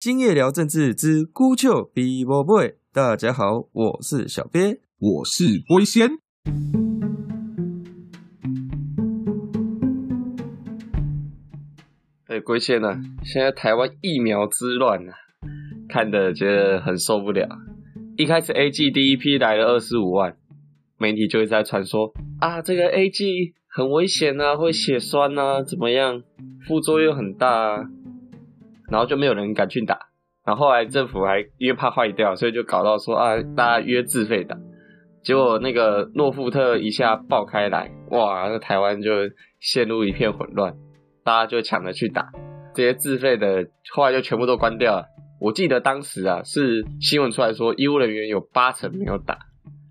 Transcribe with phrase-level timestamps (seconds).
[0.00, 2.62] 今夜聊政治之孤丘比伯伯。
[2.92, 6.08] 大家好，我是小鳖，我是龟仙。
[12.28, 15.12] 哎，龟仙啊，现在台湾疫苗之乱啊，
[15.88, 17.48] 看的觉得很受不了。
[18.16, 20.36] 一开始 A G 第一批来了二十五万，
[20.96, 26.22] 媒体就一直在传说啊，这个 A G 很危险啊，会血栓啊，怎么样，
[26.68, 27.90] 副作用很大啊。
[28.90, 29.98] 然后就没有人敢去打，
[30.44, 34.56] 然后后来政府还因为怕坏掉，所以就搞到说啊，大家约自费打，
[35.22, 39.10] 结果那个诺富特一下爆开来，哇，那台湾就
[39.60, 40.74] 陷入一片混乱，
[41.22, 42.30] 大家就抢着去打，
[42.74, 45.04] 这些自费的后来就全部都关掉了。
[45.40, 49.38] 我记得当时啊，是新闻出来说医务人员有八成没有打，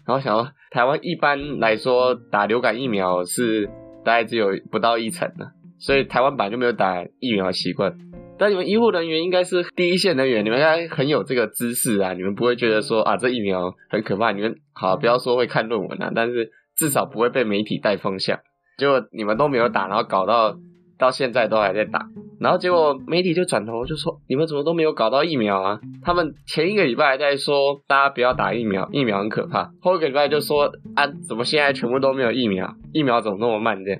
[0.05, 3.67] 然后想到台湾一般来说打流感疫苗是
[4.03, 7.95] 大概只有不到一成的，所以台湾本来就没有打疫苗的习惯。
[8.39, 12.13] 但你们医护人员应该是第一线人员，你们应该很有这个知识啊！
[12.13, 14.31] 你们不会觉得说啊，这疫苗很可怕。
[14.31, 18.39] 你们好，不要说会看论文啊，但是至少不会被媒体带风向。
[18.77, 20.55] 结果你们都没有打，然后搞到
[20.99, 22.07] 到现在都还在打，
[22.39, 25.79] 然后结果媒体就转头就说：你们怎么都没有搞到疫苗啊？
[26.03, 29.71] 他们前一个礼拜还在说大家不要打疫苗，疫苗很可怕。
[29.81, 32.75] 后一个礼拜就说啊，怎么现在全部都没有疫苗？
[32.93, 33.83] 疫苗怎么那么慢？
[33.83, 33.99] 这样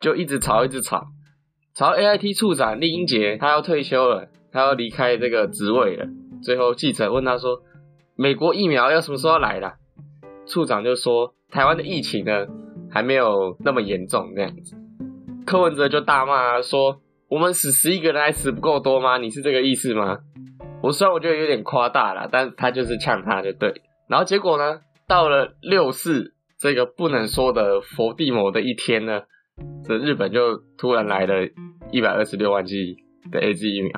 [0.00, 1.04] 就一直吵，一直吵。
[1.76, 6.06] 朝 A I T 处长厉英杰，他要退休了，他要离开这个职位了。
[6.40, 7.62] 最后记者问他说
[8.14, 9.74] ：“美国疫苗要什么时候来啦？”
[10.46, 12.46] 处长就说：“台湾的疫情呢，
[12.92, 14.76] 还没有那么严重这样子。”
[15.44, 19.18] 柯文哲就大骂说：“我们死十一个人还死不够多吗？
[19.18, 20.18] 你是这个意思吗？”
[20.80, 23.82] 我虽然我觉得有点夸大了，但他就是呛他就对。
[24.08, 24.78] 然后结果呢，
[25.08, 29.22] 到了六四这个不能说的佛地魔的一天呢。
[29.86, 31.46] 这日本就突然来了
[31.92, 32.96] 一百二十六万剂
[33.30, 33.90] 的 A Z 疫苗，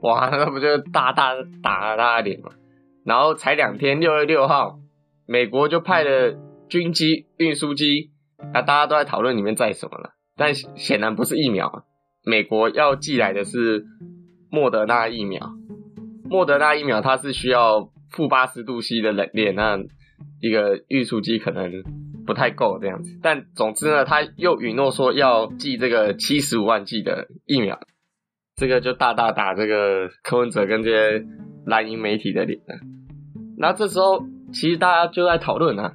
[0.00, 2.50] 哇，那不就大大打了他的脸吗？
[3.04, 4.78] 然后才两天，六月六号，
[5.26, 8.10] 美国就派了军机、运输机，
[8.54, 10.10] 啊，大家都在讨论里面载什么了。
[10.36, 11.84] 但显然不是疫苗，
[12.24, 13.84] 美国要寄来的是
[14.50, 15.50] 莫德纳疫苗。
[16.24, 19.78] 莫德纳疫苗它是需要负八十度 C 的冷链，那
[20.40, 21.70] 一个运输机可能。
[22.26, 27.80] 不太够这样子，但总之呢，他又允诺说要寄这个七十五万剂的疫苗，
[28.56, 31.24] 这个就大大打这个柯文哲跟这些
[31.66, 32.76] 蓝营媒体的脸了。
[33.56, 35.94] 那这时候其实大家就在讨论啊，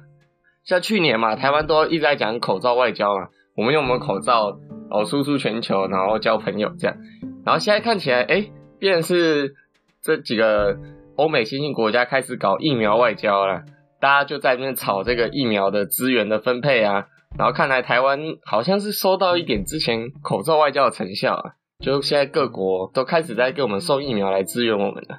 [0.64, 4.58] 像去年嘛，台湾都一直在讲口罩外交嘛，我们用我们口罩
[4.90, 6.96] 哦输出全球，然后交朋友这样，
[7.44, 9.54] 然后现在看起来，哎，变是
[10.02, 10.78] 这几个
[11.16, 13.62] 欧美新兴国家开始搞疫苗外交了。
[14.06, 25.18] 大家就在那边吵这个疫苗的资源的分配啊，然后看来台湾好像是收到一点之前口罩外交的成效啊，就现在各国都开始在给我们送疫苗来支援我们了。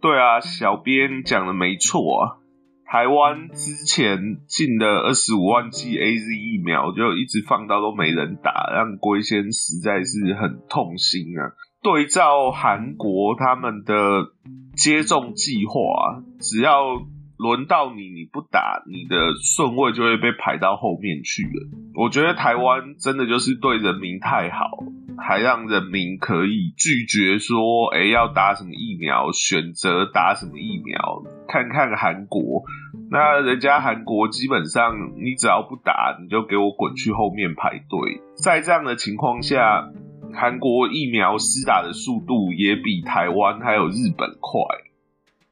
[0.00, 2.38] 对啊，小编讲的没错啊，
[2.86, 11.50] 台湾之前进的二十五万剂 A Z 疫苗就一直放到都没人打，让龟仙实在是很痛心啊。
[11.82, 13.94] 对照韩国他们的
[14.78, 16.94] 接种计划，只要
[17.36, 21.68] 轮到你，你不打，你的顺位就会被排到后面去了。
[21.94, 24.84] 我觉得台湾真的就是对人民太好，
[25.18, 31.22] 还让人民可以拒绝说，哎，要打什么疫苗，选择打什么疫苗。
[31.48, 32.62] 看看韩国，
[33.10, 38.20] 那人家韩国基本上，你只要不打，你就给我滚去后面排队。
[38.36, 39.90] 在这样的情况下。
[40.38, 44.60] 韩国疫苗施打的速度也比台湾还有日本快，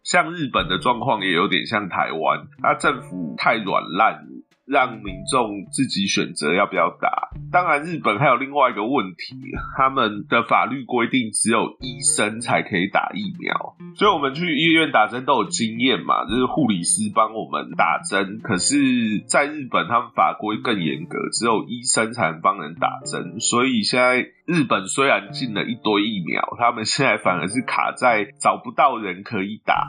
[0.05, 4.25] 像日本的状况也有点像台湾，那政府太软烂。
[4.67, 7.31] 让民众自己选择要不要打。
[7.53, 9.37] 当然，日本还有另外一个问题，
[9.77, 18.41] 他们的法律规定只有医生才可以打疫苗，所以我们去医院打针都有经验嘛，就是护理师帮我们打针。
[18.43, 23.39] 可是，在日本，他们法规更严格，只有医生才能帮人打针。
[23.39, 29.87] 所以现在日本虽然进了一堆疫苗，他们现在反而是卡在找不到人可以打。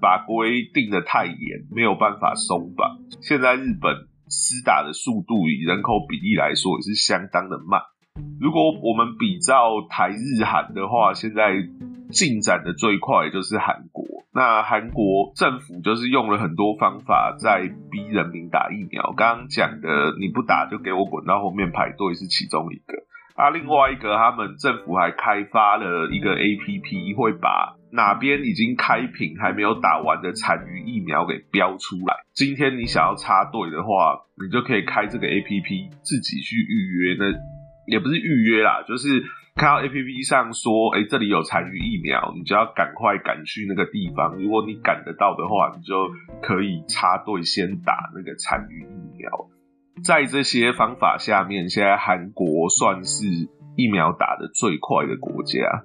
[0.00, 2.98] 法规定的太严，没有办法松绑。
[3.20, 7.80] 现在日本施打的速度以人口比例来说也是相当的慢。
[8.40, 11.54] 如果我们比照台日韩的话，现在
[12.10, 14.04] 进展的最快就是韩国。
[14.32, 19.12] 那韩国政府就是用了很多方法在逼人民打疫苗。
[19.16, 22.94] 刚刚讲的你不打就给我滚到后面排队是其中一个。
[23.34, 32.14] 啊，另外一个，他们政府还开发了一个 A P P，会把哪边已经开瓶还没有打完的残余疫苗给标出来。
[32.32, 37.16] 今天你想要插队的话，你就可以开这个 A P P，自己去预约。
[37.18, 37.32] 那
[37.86, 39.24] 也不是预约啦，就是
[39.56, 44.36] 看到 A P P 上说，哎，这里有残余疫苗，你就要赶快赶去那个地方。
[44.36, 46.08] 如果你赶得到的话，你就
[46.40, 49.30] 可以插队先打那个残余疫苗。
[50.04, 53.26] 在这些方法下面，现在韩国算是
[53.76, 55.82] 疫苗打的最快的国家。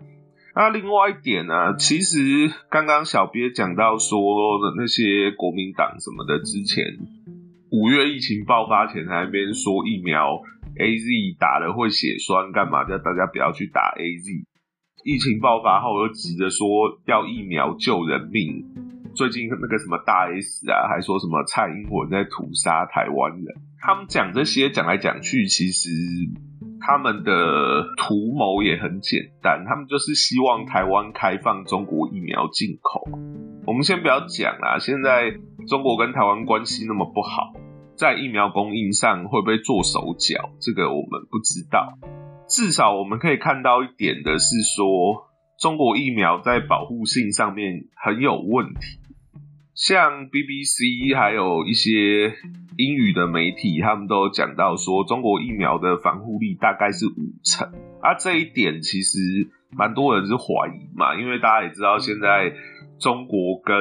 [0.55, 4.17] 那另外一点呢，其实刚刚小编讲到说
[4.63, 6.81] 的那些国民党什么的，之前
[7.71, 10.39] 五月疫情爆发前，那边说疫苗
[10.79, 11.05] A Z
[11.37, 14.31] 打了会血栓，干嘛叫大家不要去打 A Z？
[15.03, 16.65] 疫情爆发后又急着说
[17.05, 18.63] 要疫苗救人命，
[19.13, 23.43] 最近那个什么大 S 啊，还说什么蔡英文在屠杀台湾人，
[23.81, 25.89] 他们讲这些讲来讲去，其实。
[26.87, 33.01] 他们的图谋也很简单，他们就是希望台湾开放中国疫苗进口。
[33.65, 35.31] 我们先不要讲啦，现在
[35.67, 37.53] 中国跟台湾关系那么不好，
[37.97, 41.97] 在疫苗供应上会不会做手脚，这个我们不知道。
[42.47, 45.25] 至少我们可以看到一点的是说，
[45.57, 48.99] 中国疫苗在保护性上面很有问题。
[49.75, 52.33] 像 BBC 还有一些
[52.77, 57.67] 英语的媒体，他们都讲到说，中国疫苗的防护力大概是五成。
[58.01, 59.19] 啊，这一点其实
[59.71, 62.53] 蛮多人是怀疑嘛，因为大家也知道，现在
[62.97, 63.75] 中国跟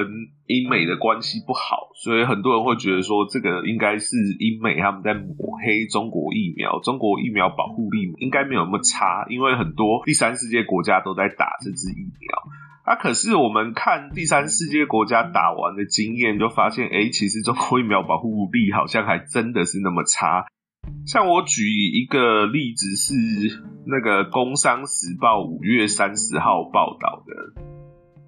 [0.49, 6.81] 英美的关系不好，所以很多人会觉得说，这个应该是英美他们在抹黑中国疫苗。
[6.81, 12.43] 中国疫苗保护力应该没有那么差，因为很多第三世界国家都在打这支疫苗。
[12.85, 12.97] 啊！
[12.97, 20.45] 可是我们看第三世界国家打完的经验，就发现，哎，其实中国疫苗保护力好像还真的是那么差。
[21.07, 27.63] 像我举一个例子是，那个《工商时报》五月三十号报道的，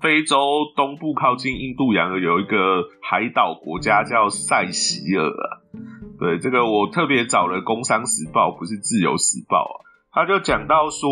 [0.01, 0.39] 非洲
[0.75, 5.45] 东部靠近印度洋的有一个海岛国家叫塞西尔啊。
[6.19, 9.85] 对，这个我特别找了《工商时报》，不是《自由时报》啊。
[10.13, 11.07] 他就讲到说。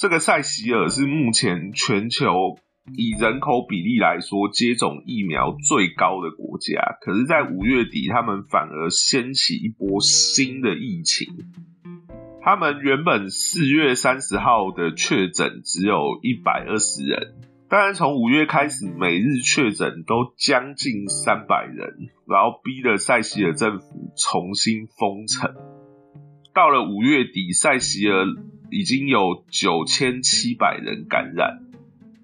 [0.00, 2.56] 这个塞西尔是目前全球
[2.96, 11.28] 以人口比例来说接种疫苗最高的国家，可是，在五月底，他们反而掀起一波新的疫情。
[12.40, 17.34] 他们原本四月三十号的确诊只有一百二十人，
[17.68, 25.54] 当然从五月开始，每日确诊都将近三百人，然后逼得塞西尔政府重新封城。
[26.54, 28.24] 到了五月底，塞西尔。
[28.70, 31.60] 已经有九千七百人感染，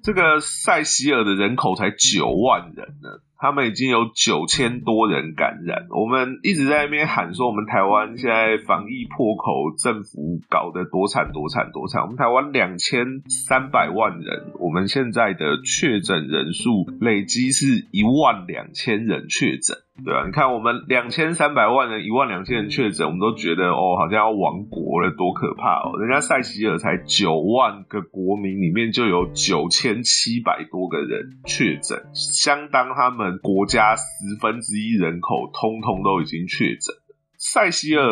[0.02, 3.20] 这个塞西尔的人口才九万人呢。
[3.38, 12.00] 他们已经有九千多人感染，我们一直在那边喊说，我们台湾现在防疫破口，政府搞得多惨多惨多惨。
[12.02, 20.24] 我们台湾两千三百万人，我们现在的确诊人数累积是一万两千人确诊，对啊？
[20.24, 25.98] 你看我们两千三百万人，一万两千人确诊，我们都觉得哦，好像要亡国了，多可怕哦！
[26.00, 33.25] 人家塞西尔才九万个国民里面就有九千七百多个人确诊，相当他们。
[33.38, 34.02] 国家十
[34.40, 36.94] 分之一人口通通都已经确诊，
[37.38, 38.04] 塞西尔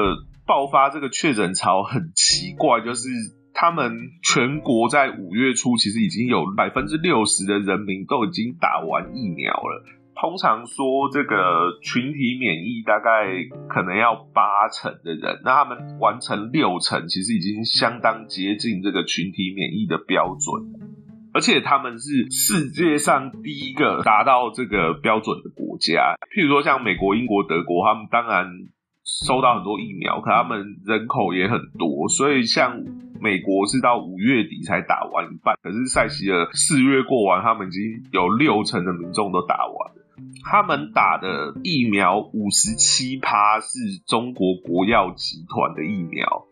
[0.47, 3.09] 爆发这个确诊潮很奇怪，就是
[3.53, 9.85] 他们全国在五月初其实已经有百分之六十的人民都已经打完疫苗了。
[10.17, 11.37] 通常说这个
[11.83, 13.27] 群体免疫大概
[13.69, 20.84] 可能要八成的人，那他们完成六成，其实已经相当接近这个群体免疫的标准。
[21.35, 28.47] 而且他们是世界上第一个达到这个标准的国家，譬如说像美国、英国、德国，他们当然
[29.05, 32.81] 收到很多疫苗，可他们人口也很多，所以像
[33.21, 40.07] 美国是到五月底才打完一半，可是塞西尔四月过完，他们已经有六成的民众都打完了。
[40.45, 46.47] 他们打的疫苗五十七趴是中国国药集团的疫苗。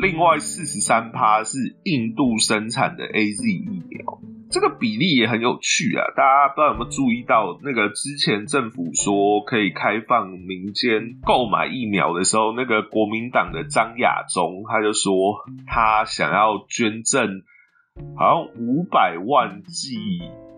[0.00, 4.18] 另外四十三趴是印度生产的 A Z 疫苗，
[4.50, 6.02] 这个比例也很有趣啊！
[6.16, 15.12] 大家不知道有没有注意到，那个之前政府说可以开放民间购买疫苗的时候，那个国民党的张亚中他就说
[15.66, 17.42] 他想要捐赠，
[18.16, 19.98] 好像五百万剂。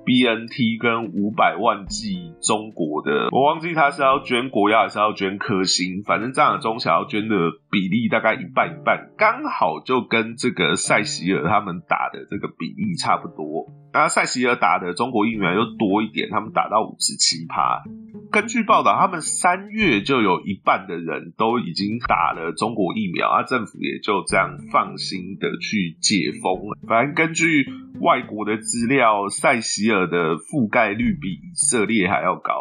[0.05, 7.37] B N T 跟五百万剂中国的，我忘记他是要捐国药还是要捐科兴，反正张亚中想要捐的
[7.73, 13.73] 比例大概一半一半，刚好就跟这个塞西尔他们打的这个比例差不多。
[13.95, 17.83] 那塞西尔打的中国疫苗又多一点，他们打到五十七趴。
[18.31, 26.79] 根据报道，他们三月就有一半的人都已经打了中国疫苗，啊，政府也就这样放心的去解封了。
[26.87, 27.67] 反正根据
[28.01, 32.53] 外国的资料，塞西尔的覆盖率比以色列还要高。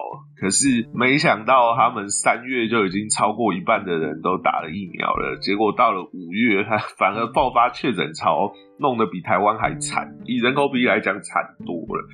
[0.41, 12.07] 可是没想到，他们三月就已经超过一半的人都打了疫苗了，结果到了五月，他反而爆发确诊潮，弄得比台湾还惨，以人口比例来讲，惨多了。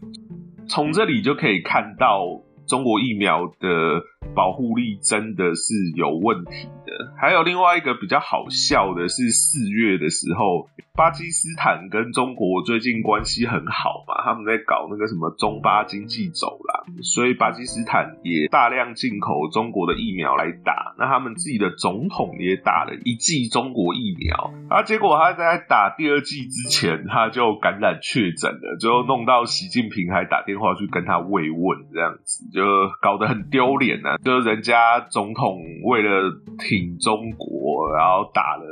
[0.67, 2.43] 从这里就可以看到。
[2.67, 4.03] 中国疫苗的
[4.35, 7.13] 保护力真的是有问题的。
[7.19, 20.95] 还有另外一个比较好笑的是，四月的时候，巴基斯坦跟中国最近关系很好嘛，他们在搞那个什么中巴经济走廊，所以巴基斯坦也大量进口中国的疫苗来打。
[20.97, 32.45] 那他们自己的总统也打了一剂中国疫苗，啊，结果他在打第二剂之前，他就感染确诊了，最后弄到习近平还打电话去跟他慰问，这样子。
[32.51, 32.63] 就
[33.01, 38.63] 搞得很丢脸就是人家总统为了挺中国，然后打了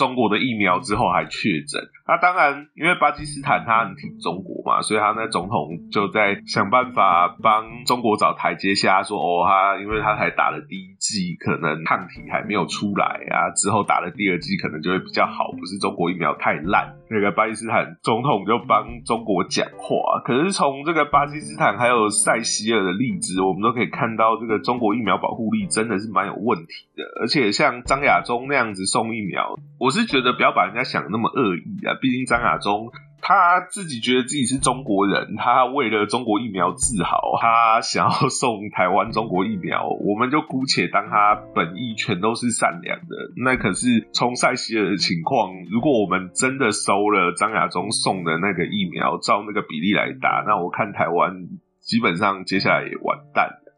[0.00, 1.76] 中国的疫苗之后还确诊。
[2.08, 16.96] 那当然，因为巴基斯坦他很挺中国嘛，所以他那总统就在想办法帮中国找台阶下，说哦，他因为他才打了第一剂，可能抗体还没有出来啊，之后打了第二剂可能就会比较好，不是中国疫苗太烂。
[17.12, 20.22] 那个巴基斯坦总统就帮中国讲话。
[20.24, 27.02] 可是从这个巴基斯坦还有塞西尔的例子，我们都可以看到，这个中国疫苗保护力真的是蛮有问题的。
[27.20, 31.98] 而且像张亚中那样子送疫苗，我我是觉得不要把人家想那么恶意啊。
[32.00, 43.16] 毕竟张亚中他自己觉得自己是中国人，他为了中国疫苗自豪，他想要送台湾中国疫苗，我们就姑且当他本意全都是善良的。
[43.42, 51.34] 那可是从塞西尔的情况，如果我们真的收了张亚中送的那个疫苗，照那个比例来打，那我看台湾
[51.80, 53.69] 基本上接下来也完蛋了。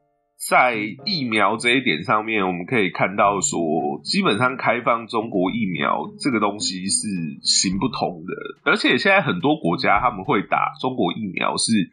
[0.48, 0.74] 在
[1.06, 7.06] 疫苗这一点上面，我们可以看到说，基本上开放中国疫苗这个东西是
[7.42, 11.90] 行不通的，而且现在很多国家他们会打中国疫苗是。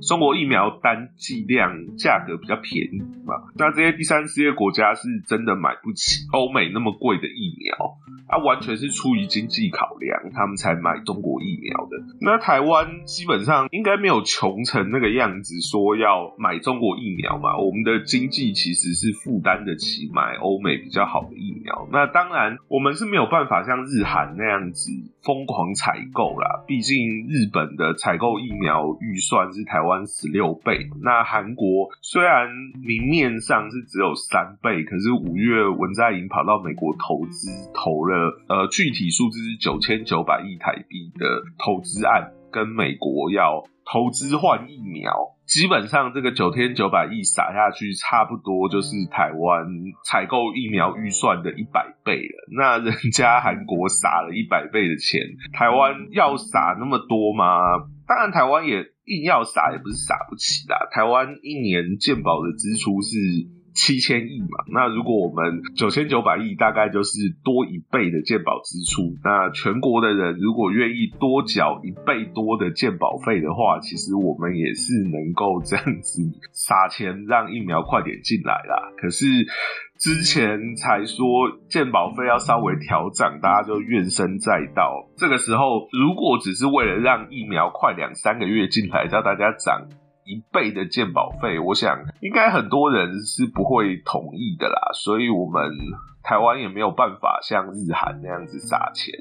[0.00, 3.34] 中国疫苗单剂量价格比较便宜嘛？
[3.56, 7.96] 那这些第三世界国家是真的买不起欧美那么贵的疫苗，
[8.28, 11.96] 啊，完全是出于经济考量，他们才买中国疫苗的。
[12.20, 17.56] 那台湾基本上应该没有穷成那个样子，说要买中国疫苗嘛？
[17.56, 21.88] 我们的经济其实是负担得起买欧美比较好的疫苗。
[21.90, 24.90] 那当然，我们是没有办法像日韩那样子
[25.24, 29.85] 疯狂采购啦，毕竟日本的采购疫苗预算是台湾。
[29.86, 32.48] 湾十六倍，那韩国虽然
[32.82, 41.26] 明面上是只有三倍，可是五月文在寅跑到美国投资，投了呃具体数字是九千九百亿台币的
[41.58, 45.12] 投资案，跟美国要投资换疫苗，
[45.46, 49.66] 基本上这个九千九百亿撒下去，差不多就是台湾
[50.04, 52.48] 采购疫苗预算的一百倍了。
[52.56, 55.20] 那人家韩国撒了一百倍的钱，
[55.52, 57.60] 台湾要撒那么多吗？
[58.06, 58.84] 当然，台湾也。
[59.06, 60.76] 硬要撒也不是撒不起啦。
[60.92, 63.16] 台湾一年健保的支出是
[63.76, 69.14] 七千亿嘛，那如果我们九千九百亿，大概就是多一倍的健保支出。
[69.22, 78.90] 那全国的人如果愿意多缴一倍多的健保费的话，其实我们也是能够这样子撒钱让疫苗快点进来啦。
[78.96, 79.26] 可是。
[79.98, 81.24] 之前才说
[81.70, 85.08] 健保费要稍微调整，大家就怨声载道。
[85.16, 89.88] 这个时候，如果只是为了让疫苗快两三个月进来，叫大家涨
[90.26, 94.90] 一倍的健保费，我想应该很多人是不会同意的啦。
[94.92, 95.70] 所以，我们
[96.22, 99.14] 台湾也没有办法像日韩那样子撒钱。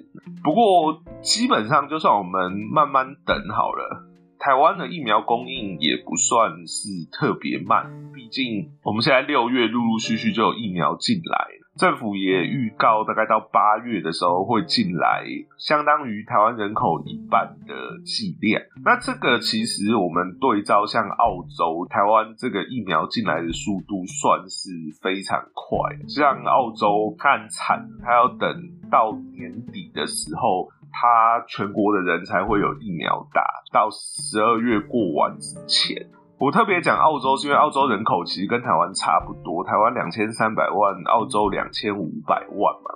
[0.43, 4.11] 不过，基本上就算我们慢慢等好了。
[4.37, 15.23] 台湾的疫苗供应也不算是特别慢，毕竟我们现在六月陆陆续续就有疫苗进来，政府也预告大概到八月的时候会进来，
[15.57, 18.61] 相当于台湾人口一半的剂量。
[18.83, 24.69] 那这个其实我们对照像澳洲，台湾这个疫苗进来的速度算是
[25.01, 25.77] 非常快，
[26.07, 28.49] 像澳洲看惨，它要等
[28.89, 30.69] 到年底的时候。
[30.97, 36.07] 他全国的人才会有疫苗打，到十二月过完之前。
[36.37, 42.91] 我特别讲澳洲，是因为澳洲人口其实跟台湾差不多，台湾两千三百万，澳洲两千五百万嘛。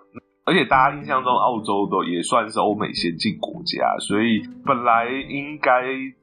[0.46, 5.72] 而且大家印象中澳洲的也算是欧美先进国家，所以本来应该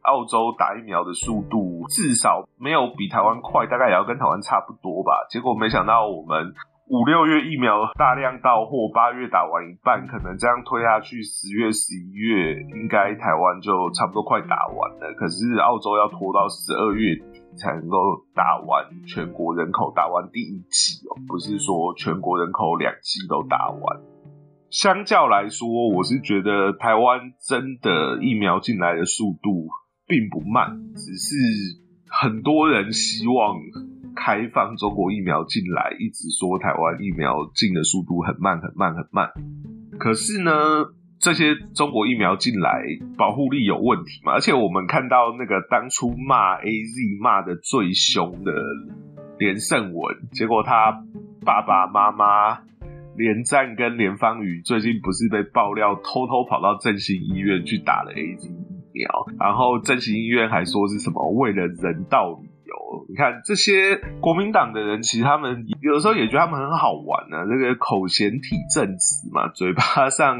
[0.02, 5.26] 澳洲打疫苗的速度至少没有比台湾快，大概也要跟台湾差不多吧。
[5.30, 6.52] 结果没想到我们。
[6.88, 15.12] 五六月疫苗大量到货，八月打完一半，可能这样推下去，十月、十一月应该台湾就差不多快打完了。
[15.18, 17.98] 可是澳洲要拖到十二月底才能够
[18.36, 24.00] 打完全国人口打完第一剂哦，不是说全国人口两剂都打完。
[24.70, 29.66] 相较来说，我是觉得台湾真的疫苗进来的速度
[30.06, 31.34] 并不慢，只是
[32.08, 33.56] 很多人希望。
[34.16, 39.30] 开放中国疫苗进来，一直说台湾疫苗进的速度很慢很慢很慢。
[39.98, 40.50] 可是呢，
[41.20, 42.82] 这些中国疫苗进来
[43.16, 44.32] 保护力有问题嘛？
[44.32, 48.52] 而且我们看到那个当初骂 A Z 骂的最凶的
[49.38, 51.04] 连胜文，结果他
[51.44, 52.58] 爸爸妈妈
[53.16, 58.54] 连战跟连方宇最近不是被爆料偷偷跑到振兴医院去打了 A Z 疫
[58.92, 62.40] 苗，然后振兴医院还说是什么为了人道。
[63.08, 67.46] 你看这些国民党的人，其实他们有时候也觉得他们很好玩呢。
[67.48, 70.38] 这个口嫌体正直嘛，嘴巴上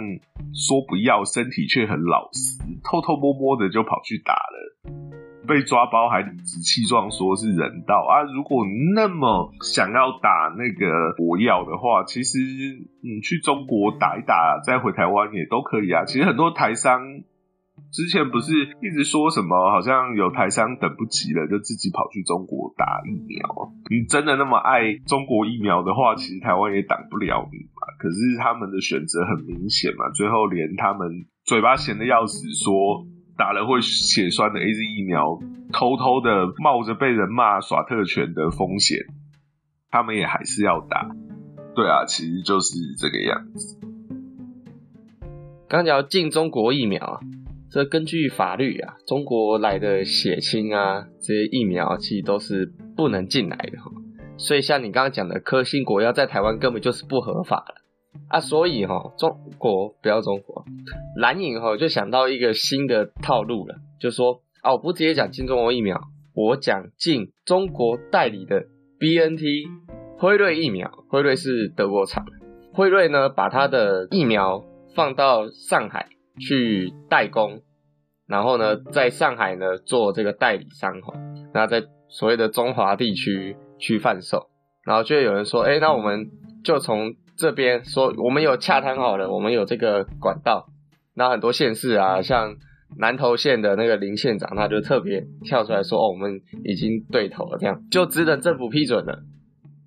[0.55, 8.23] 说不要，身体却很老实，偷偷摸摸的就跑去打了，被抓包还理直气壮说是人道啊。
[8.35, 12.39] 如果那么想要打那个国药的话，其实
[13.03, 16.05] 你去中国打一打，再回台湾也都可以啊。
[16.05, 17.01] 其实很多台商。
[17.93, 18.53] 之前不是
[18.83, 23.73] 一直说什么，好像有台商等不及了，就自己跑去中国打疫苗。
[23.89, 27.89] 你真的那么爱中国疫苗的话，其实台湾也挡不了你嘛。
[27.99, 31.09] 可是他们的选择很明显嘛，最后连他们
[31.45, 33.07] 嘴巴闲的要死，说
[33.39, 35.39] 打了会血栓的 A Z 疫苗，
[35.73, 38.99] 偷偷的冒着被人骂耍特权的风险，
[39.91, 41.09] 他们也还是要打。
[41.75, 43.79] 对啊，其实就是这个样子。
[45.69, 47.21] 刚讲进中国疫苗。
[47.77, 53.91] 这根据法律啊，中国来的血清啊，这些疫苗其实都是不能进来的哈。
[54.39, 57.75] 所以像你刚刚讲的科兴国药在台湾根本就是不合法了
[58.29, 58.41] 啊。
[58.41, 60.65] 所以哈，中国不要中国，
[61.19, 66.01] 蓝影哈就想到一个新的套路了，就说啊，我不直接讲进中国疫苗，
[66.33, 68.65] 我讲进中国代理的
[68.99, 69.67] B N T
[70.17, 72.25] 辉瑞疫苗，辉瑞是德国厂，
[72.73, 74.65] 辉瑞呢把它的疫苗
[74.95, 77.63] 放到上海去代工。
[78.27, 81.15] 然后呢，在上海呢做这个代理商哈，
[81.55, 84.49] 那在所谓的中华地区去贩售，
[84.85, 86.29] 然后就有人说，哎，那我们
[86.65, 90.69] 就从这边说，我们有洽谈好了，我们有这个管道，
[91.15, 92.57] 那很多县市啊，像
[92.99, 97.81] 南投县的那个林县长，他就特别跳出来说，哦，我们已经对头了，这样。
[97.93, 99.23] 就只等政府批准了，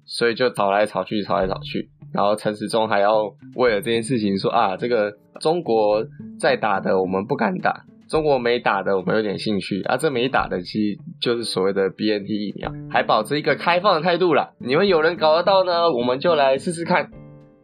[0.05, 3.23] 所以就吵来吵去，吵来吵去，然后陈时中还要
[3.55, 6.05] 为了这件事情说啊，这个中国
[6.39, 7.85] 在打的，我们不敢打。
[8.09, 9.95] 中国没打的，我们有点兴趣啊。
[9.95, 14.51] 这没打的，其实就是所谓的 B N T 疫苗，还保持一个开放的态度啦。
[14.57, 17.11] 你们有人搞得到呢，我们就来试试看。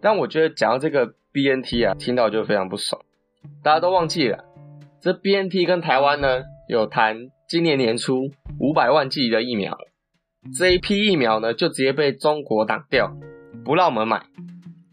[0.01, 3.01] 但我觉得讲到这个 B N T 啊，听到就非常不爽。
[3.63, 4.45] 大家都忘记了，
[5.01, 7.17] 这 B N T 跟台湾呢有谈
[7.49, 8.29] 今年年初
[8.59, 9.75] 五百万剂的疫苗，
[10.55, 13.11] 这一批疫苗呢就直接被中国挡掉，
[13.65, 14.23] 不让我们买。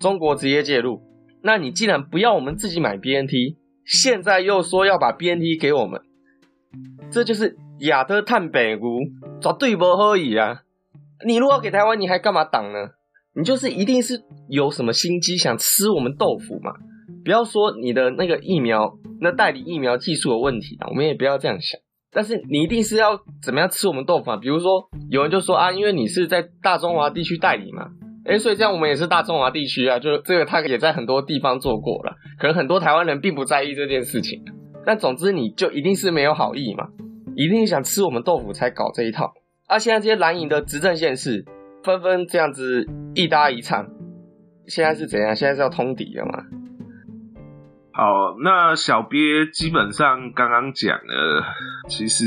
[0.00, 1.00] 中国直接介入，
[1.42, 3.58] 那你既然不要我们自己买 B N T。
[3.84, 6.00] 现在又说要把 BNT 给我们，
[7.10, 9.00] 这就是亚特碳北湖
[9.40, 10.62] 绝对不可以啊！
[11.26, 12.90] 你如果给台湾，你还干嘛挡呢？
[13.34, 16.70] 你就是一定是有什么心机想吃我们豆腐嘛？
[17.24, 21.80] 不要说你的那个疫苗，那代理疫苗技术有问题啊，我们也不要这样想。
[22.12, 24.36] 但是你一定是要怎么样吃我们豆腐啊？
[24.36, 27.90] 比如说有人就说啊，因为你是在大中华地区代理嘛。
[28.24, 34.44] 哎，所以这样我们也是大中华地区啊，就这个他也在很多地方做过了，可能很多台湾人并不在意这件事情。
[34.86, 36.88] 但总之你就一定是没有好意嘛，
[37.34, 39.32] 一定想吃我们豆腐才搞这一套。
[39.66, 41.44] 啊，现在这些蓝营的执政县市
[41.82, 43.88] 纷纷这样子一搭一唱，
[44.66, 45.34] 现在是怎样？
[45.34, 46.44] 现在是要通敌了吗？
[47.92, 51.44] 好，那小鳖基本上刚刚讲了，
[51.88, 52.24] 其实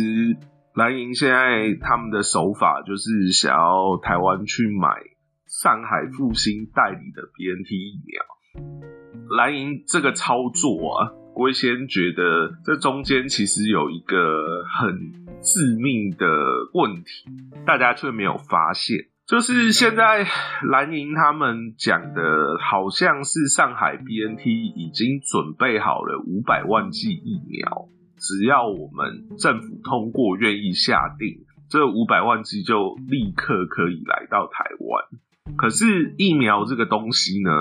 [0.75, 1.37] 蓝营现在
[1.81, 5.14] 他们的手法就是想要台湾去买。
[5.63, 16.27] 上海复兴代理的 BNT 疫苗，蓝营这个操作啊，我先觉得这中间其实有一个很致命的
[16.73, 17.31] 问题，
[17.65, 20.27] 大家却没有发现，就是现在
[20.69, 27.87] 蓝营他们讲的好像是上海 BNT 已经准备好了五百万剂疫苗，
[28.17, 35.21] 只要我们政府通过愿意下定，这五百万剂就立刻可以来到台湾。
[35.57, 37.51] 可是疫苗这个东西呢，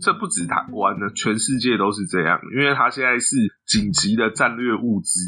[0.00, 3.36] 这不止台湾呢，全世界都是这样，因为它现在是
[3.66, 5.20] 紧急的战略物资，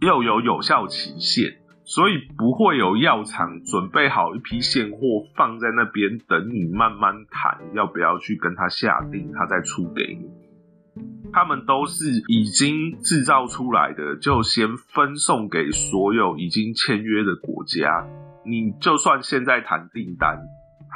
[0.00, 4.98] 又有有效期限，所以不会有药厂准备好一批现货
[5.36, 10.28] 放在那边等你慢慢谈，要不要去跟他下定，他再出给你。
[11.32, 18.06] 他们都是已经制造出来的，就先分送给所有已经签约的国家。
[18.46, 20.38] 你就算现在谈订单，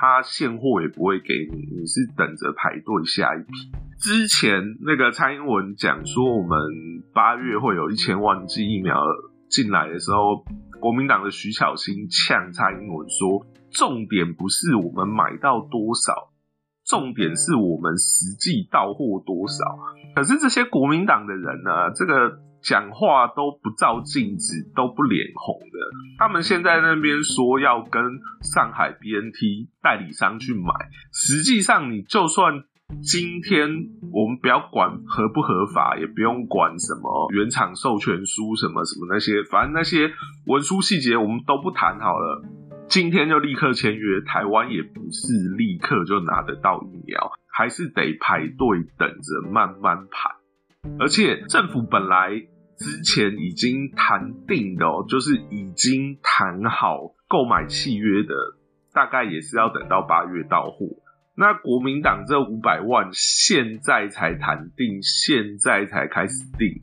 [0.00, 3.72] 他现货也不会给你，你是等着排队下一批。
[3.98, 6.56] 之前那个蔡英文讲说，我们
[7.12, 8.94] 八月会有一千万剂疫苗
[9.50, 10.44] 进来的时候，
[10.80, 16.30] 国民党的徐巧芯呛蔡英文说，重点不是我们买到多少，
[16.87, 19.64] 重点是我们实际到货多少。
[20.14, 25.79] 可是这些国民党的人呢，这个讲话都不照镜子，都不脸红的。
[26.18, 28.03] 他们现在那边说要跟
[28.42, 30.73] 上海 BNT 代理商去买，
[31.12, 32.64] 实际上你就算。
[33.03, 33.68] 今天
[34.11, 40.11] 我们不要管合不合法，也不用管什么原厂授权书什么什么那些，反正那些
[40.47, 42.42] 文书细节我们都不谈好了。
[42.88, 50.31] 今天就立刻签约，台湾也不是立刻就拿得到疫苗，还是得排队等着慢慢排。
[50.98, 52.31] 而且政府本来
[52.77, 58.35] 之前已经谈定的哦，就是已经谈好购买契约的，
[58.92, 60.87] 大概也是要等到八月到货。
[61.37, 66.83] 那国民党这五百万现在才谈定，现在才开始定，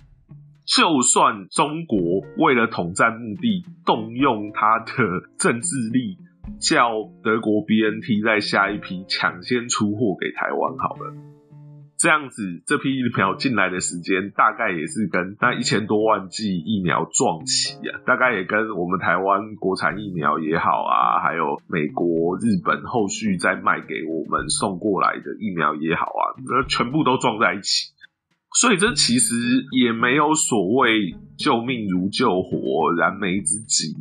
[0.65, 1.99] 就算中国
[2.37, 4.93] 为了统战目的动用他的
[5.37, 6.17] 政治力，
[6.57, 6.89] 叫
[7.21, 11.34] 德国 BNT 在下一批抢先出货给台湾好了。
[12.05, 27.89] 这样子，这批疫苗进来的时间大概也是跟那一千多万剂疫苗撞齐啊，大概也跟我们台湾国产疫苗也好啊，还有美国、日本后续再卖给我们送过来的疫苗也好啊，那全部都撞在一起，
[28.61, 29.33] 所以这其实
[29.71, 33.95] 也没有所谓救命如救火、燃眉之急。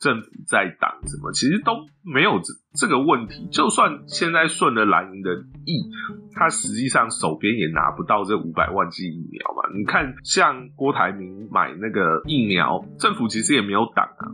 [0.00, 1.32] 政府在挡什么？
[1.32, 3.48] 其实都没有这这个问题。
[3.50, 5.34] 就算现在顺了蓝营的
[5.66, 5.90] 意，
[6.34, 9.68] 他实际上手边也拿不到这五百万剂疫苗嘛。
[9.74, 14.30] 你看，像郭台铭买那个疫苗，政府其实也没有挡啊，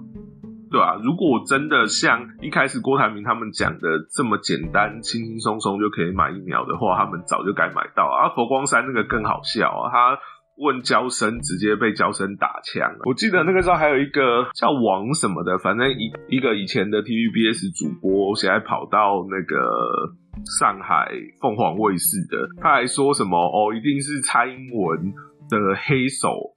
[0.70, 1.00] 对吧？
[1.03, 8.29] 如果真的像一开始郭台铭他们讲的这么简单、轻轻松松就可以买疫苗的话，他们早就该买到啊。
[8.35, 10.18] 佛光山那个更好笑啊，他。
[10.58, 12.88] 问娇生，直接被娇生打枪。
[13.04, 20.14] 我记得那个时候还有一个叫王什么的，反正一一个以前的 TVBS 主播，现在跑到那个
[20.58, 25.12] 上海凤凰卫视的，他还说什么哦，一定是蔡英文
[25.50, 26.53] 的黑手。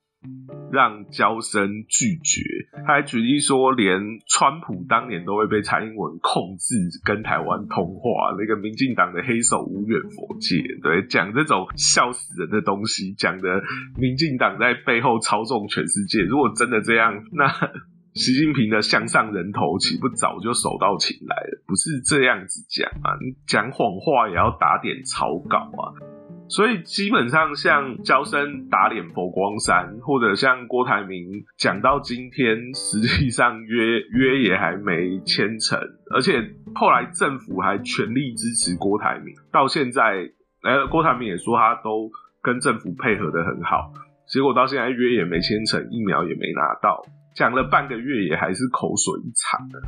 [0.72, 2.42] 让交生拒绝，
[2.86, 6.76] 他还举例说，连川普当年都会被蔡英文控制
[7.06, 13.62] 跟台湾通话，那个民进党的黑手无远佛界，对，讲这种笑死人的东西，讲的
[13.98, 16.24] 民进党在背后操纵全世界。
[16.24, 17.48] 如果真的这样，那
[18.14, 21.64] 习近平的向上人头岂不早就手到擒来了？
[21.68, 26.17] 不是这样子讲啊，你讲谎话也要打点草稿啊。
[26.50, 35.78] 所以基本上，像焦生打脸佛光山，或者像郭台铭讲到今天，实际上约约也还没签成，
[36.14, 36.42] 而且
[36.74, 40.30] 后来政府还全力支持郭台铭，到现在，
[40.64, 42.10] 呃，郭台铭也说他都
[42.42, 43.92] 跟政府配合的很好，
[44.28, 47.04] 结果到现在约也没签成，疫苗也没拿到，
[47.36, 49.82] 讲了半个月也还是口水一场的。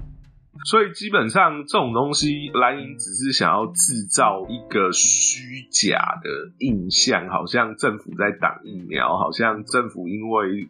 [0.65, 10.67] 所以基本上这种东西，蓝营只是想要制造一个虚假的印象，好像政府在挡疫苗，好像政府因为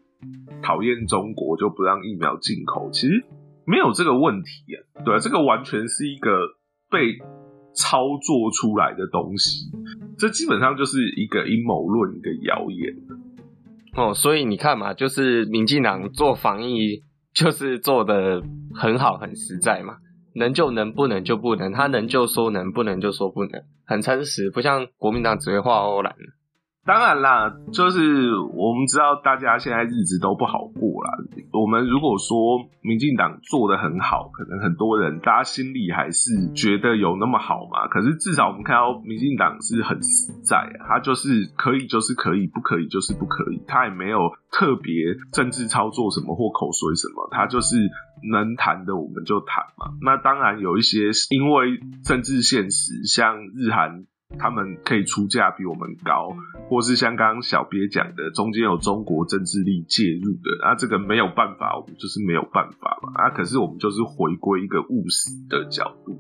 [0.62, 2.92] 讨厌中国就不让疫苗进口。
[2.92, 3.26] 其实
[3.66, 6.30] 没有这个问题啊，对，这个完全是一个
[6.92, 7.18] 被
[7.74, 9.72] 操作出来的东西，
[10.20, 12.96] 这基本上就是一个阴谋论，一个谣言。
[13.96, 17.04] 哦，所以你看嘛，就是民进党做防疫。
[17.34, 18.42] 就是做的
[18.74, 19.98] 很好，很实在嘛，
[20.36, 26.16] 能就能，不能就不能，他能就说能，不能就说不能，很诚实，不像国民党只会画欧蓝。
[26.86, 31.12] 当然啦，就是我们知道大家现在日子都不好过啦。
[31.60, 37.88] 我们如果说民进党做的很好，可能很多人大家心里还是觉得有那么好嘛。
[37.88, 44.20] 可是至少我们看到民进党是很实在，他就是可以就是可以，不可以就是不可以，他也没有
[44.52, 44.94] 特别
[45.34, 47.76] 政治操作什么或口水什么，他就是
[48.32, 49.92] 能谈的我们就谈嘛。
[50.02, 54.06] 那当然有一些因为政治现实，像日韩。
[54.38, 56.36] 他们可以出价比我们高，
[56.70, 66.20] 或是像刚刚小鳖讲的，中间有中国政治力介入的，啊，这个没有办法，我们就是没有办法嘛，啊，可是我们就是回归一个务实的角度。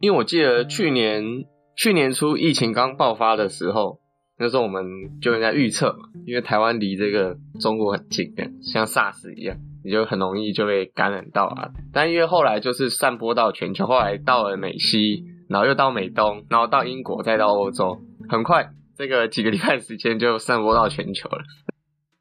[0.00, 4.00] 因为我记得去年去年初疫情刚爆发的时候，
[4.38, 4.84] 那时候我们
[5.22, 11.70] 就应该预测嘛，因为台湾离这个中国很近，像 SARS 一样，你就很容易就被感染到啊。
[11.92, 21.44] 但因为后来就是散播到全球，后来到了美西，然后又到美东，然后到英国，再到欧洲，很快这个几个礼拜时间就散播到全球了。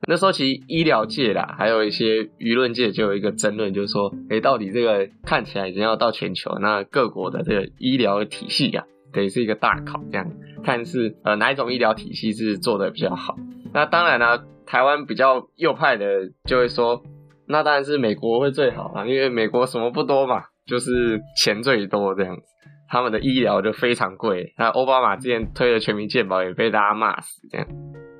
[0.08, 10.32] 那时候其实医疗界啦，还有一些舆论界就有一个争论，就是说，哎，到底这个看起来已经要到全球，那各国的这个医疗体系呀，得是一个大考，这样
[10.64, 13.36] 看是呃哪一种医疗体系是做的比较好。
[13.74, 17.02] 那当然呢，台湾比较右派的就会说，
[17.48, 22.44] 那当然是美国会最好啊，因为美国什么不多嘛，就是钱最多这样子，
[22.88, 24.54] 他们的医疗就非常贵。
[24.58, 27.68] 那奥巴马之前推的全民健保也被大家骂死这样。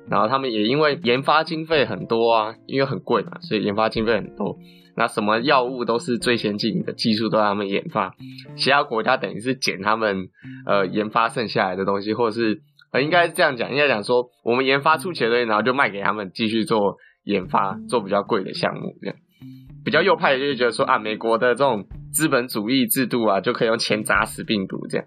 [0.08, 4.56] 然后他们也因为研发经费很多啊，因为很贵嘛，所以研发经费很多。
[4.96, 8.14] 那什么药物都是最先进的技术都让他们研发，
[8.56, 10.28] 其他国家等于是捡他们
[10.64, 19.16] 呃研发剩下来的东西，或者是呃应该是这样讲，应该讲说我们研发出钱的，然后就卖给他们继续做研发，做比较贵的项目这样。
[19.84, 25.06] 比较右派的就觉得说啊，美国的这种资本主义制度啊，就可以用钱砸死病毒这样。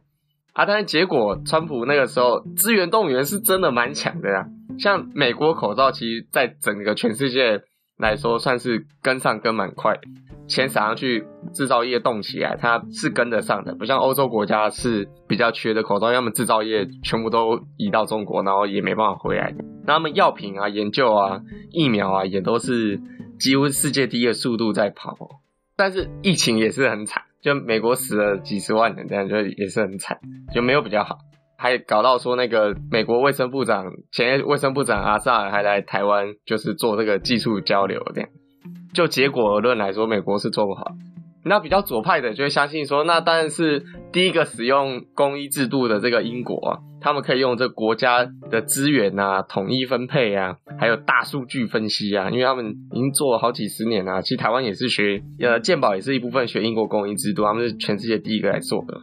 [0.53, 4.45] 啊，但是结果川普那个时候资源动员是真的蛮强的呀。
[4.77, 7.63] 像美国口罩，其实在整个全世界
[7.97, 9.99] 来说，算是跟上跟蛮快，
[10.47, 13.73] 钱撒上去，制造业动起来，它是跟得上的。
[13.73, 19.51] 不像欧洲国家是比较缺的口罩，要么制造业全部都移到中国，然后也没办法回来。
[19.85, 21.41] 那他们药品啊、研究啊、
[21.71, 23.01] 疫苗啊，也都是
[23.39, 25.38] 几乎世界第一的速度在跑。
[25.79, 30.19] 但是疫情也是很惨，就美国死了几十万人，这样就也是很惨，
[30.53, 31.19] 就没有比较好。
[31.57, 38.29] 还搞到说那个美国卫生部长前卫生部长阿萨尔还来台湾，就是做这个技术交流这样。
[38.93, 40.83] 就结果论来说，美国是做不好。
[41.45, 54.21] 那比较左派的就会相信说，那当然是第一个使用公益制度的这个英国，他们可以用这国家的资源啊，统一分配啊，还有大数据分析啊，因为他们已经做了好几十年啊。
[54.21, 58.99] 其实台湾也是学，呃，健保也是一部分学英国公益制度，他们是全世界第一个来做的。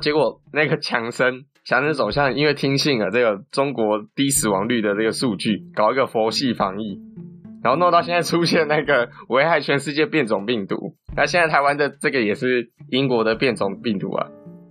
[0.00, 1.44] 结果那个强生。
[1.64, 6.98] 强生走向因为听信了这个中国低死亡率的这个数据，搞一个佛系防疫，
[7.62, 10.96] 然后弄到现在出现那个危害全世界变种病毒。
[11.16, 14.26] 那现在台湾的这个也是英国的变种病毒啊。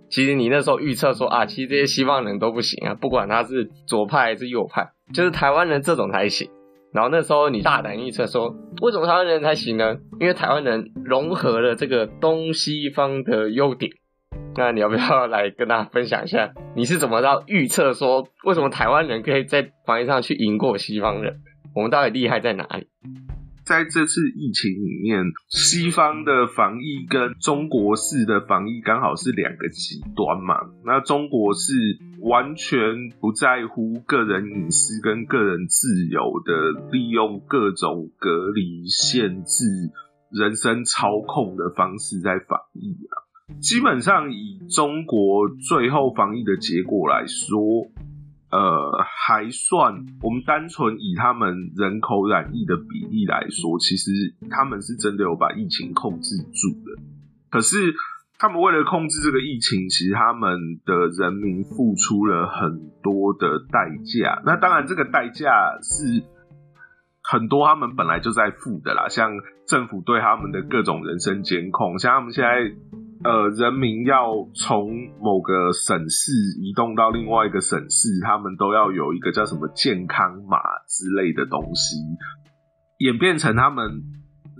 [0.09, 6.49] 其实你那时候预测说啊，其实这些西方人都不行啊，不管他是左派还是右派，就是台湾人这种才行。
[6.93, 9.95] 然后那时候你大胆预测说，为什么台湾人才行呢？
[10.19, 13.89] 因为台湾人融合了这个东西方的优点。
[14.57, 21.39] 那你要不要来跟大家分享一下，你是怎么到预测说为什么台湾人可以在防疫上去赢过西方人？
[21.73, 22.87] 我们到底厉害在哪里？
[23.63, 30.55] 在这次疫情里面，西方的防疫跟中国式的防疫刚好是两个极端嘛。
[30.83, 31.71] 那中国是
[32.19, 32.81] 完全
[33.21, 39.63] 不在乎个人隐私跟个人自由的，利用各种隔离、限制、
[40.31, 43.15] 人身操控的方式在防疫啊。
[43.61, 47.57] 基本上以中国最后防疫的结果来说，
[48.51, 54.11] 呃，还算我们单纯以他们人口染疫的比例来说，其实
[54.49, 57.01] 他们是真的有把疫情控制住的。
[57.49, 57.95] 可是
[58.37, 64.41] 他们为了控制这个疫情，其实他们的人民付出了很多的代价。
[64.45, 66.23] 那当然，这个代价是
[67.23, 69.31] 很多他们本来就在付的啦，像
[69.65, 72.75] 政府对他们的各种人身监控，像他们现在。
[73.23, 80.57] 呃，人民要从某个省市移动到另外一个省市，他们都要有一个叫什么健康码
[80.87, 81.97] 之类的东西，
[82.97, 84.03] 演变成他们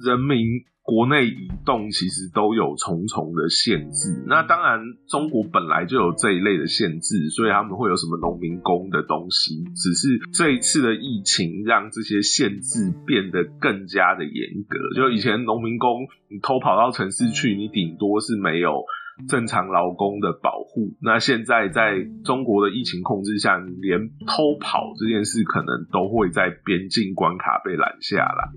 [0.04, 0.71] 人民。
[0.84, 9.64] 国内移动其实都有重重的限制，那当然中国本来就有这一类的限制，所以他们会有什么农民工的东西。
[9.76, 14.78] 只是这一次的疫情让这些限制变得更加的严格。
[14.96, 18.84] 就以前农民工你偷跑到城市去，你顶多是没有
[19.30, 20.98] 正常劳工的保护。
[21.00, 28.50] 那现在在中国的疫情控制下，连偷跑这件事可能都会在边境关卡被拦下来。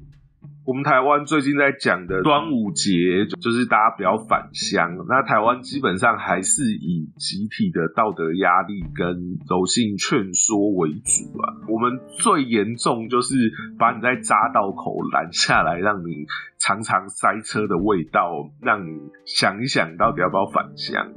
[0.66, 2.90] 我们台湾最近在讲的端午节，
[3.38, 4.96] 就是大家不要返乡。
[5.06, 9.06] 那台湾基本上还是以集体的道德压力跟
[9.46, 11.52] 柔性劝说为主啊。
[11.68, 13.34] 我们最严重就是
[13.78, 16.24] 把你在匝道口拦下来，让你
[16.58, 18.88] 尝尝塞车的味道，让你
[19.26, 21.12] 想一想到底要不要返乡。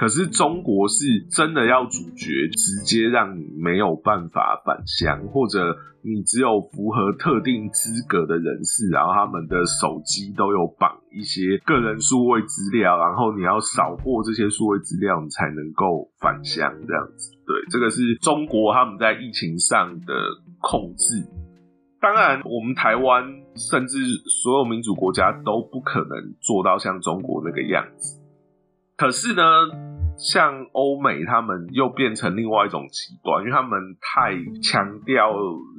[0.00, 17.36] 可是中国是真的要主角直接让你没有办法返乡，或者你只有符合特定资格的人士，然后他们的手机都有绑一些个人数位资料，然后你要扫过这些数位资料，你才能够返乡这样子。
[17.44, 20.14] 对，这个是中国他们在疫情上的
[20.62, 21.28] 控制。
[22.00, 23.22] 当然，我们台湾
[23.54, 28.18] 甚至所有民主国家都不可能做到像中国那个样子。
[29.00, 29.42] 可是呢，
[30.18, 35.32] 像欧美他们又变成另外一种极端，因为他们太强调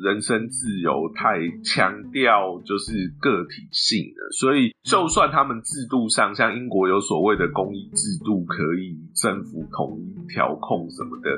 [0.04, 4.32] 人身自由，太强调就是个体性了。
[4.32, 11.30] 所以，就算他们制度上像英国有所谓的公益制度，可以政府统一调控什么的，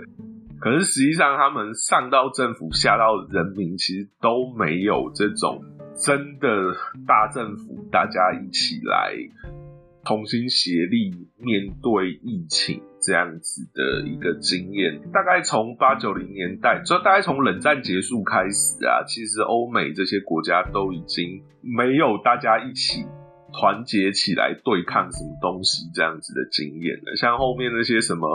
[0.62, 5.62] 可是实际上他们上到政府，下到人民，其实都没有这种
[5.98, 6.48] 真的
[7.06, 9.14] 大政府，大家一起来。
[10.06, 23.06] 同心协力面对疫情这样子的一个经验，大概从八九零年代，就大概从冷战结束开始啊，其实欧美这些国家都已经没有大家一起
[23.54, 27.16] 团结起来对抗什么东西这样子的经验了。
[27.16, 28.28] 像后面那些什么。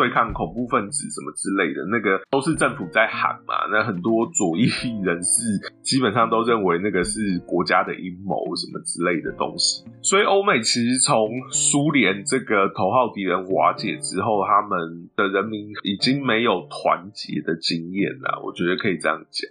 [0.00, 3.68] 对抗恐怖分子什么之类的，那个都是政府在喊嘛。
[3.70, 4.64] 那很多左翼
[5.04, 9.84] 人士基本上都认为那个是国家的阴谋什么之类的东西。
[10.00, 18.40] 所以欧美其实从苏联这个头号敌人瓦解之后，他们的人民已经没有团结的经验了。
[18.42, 19.50] 我觉得可以这样讲。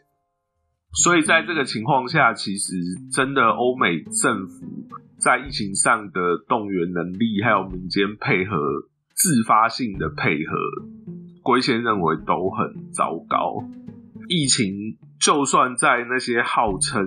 [0.93, 2.73] 所以在这个情况下，其实
[3.13, 4.65] 真的欧美政府
[5.19, 8.57] 在疫情上的动员能力，还有民间配合。
[9.19, 10.55] 自发性的配合，
[11.43, 13.61] 龟先认为都很糟糕。
[14.29, 17.03] 疫情就算在那些号称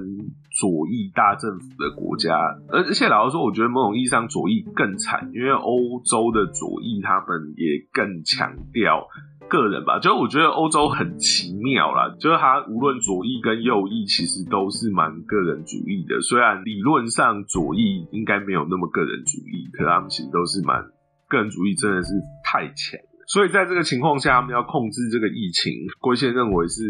[0.50, 2.36] 左翼大政府的国家，
[2.68, 9.08] 而且老实说，我觉得某种意义上左翼更惨，因为欧洲的左翼他们也更强调
[9.48, 9.98] 个人吧。
[9.98, 16.20] 就我觉得欧洲很奇妙啦，就是他无论左翼跟右翼，其实都是蛮个人主义的。
[16.20, 20.84] 虽然理论上左翼应该没有那么个人主义，可他们其实都是蛮。
[21.32, 22.12] 个人主义真的是
[22.44, 26.82] 太强了，所以在这个情况下，他们要控制这个疫情，郭先认为是